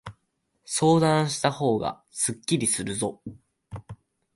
[0.65, 3.21] 相談したほうがすっきりするぞ。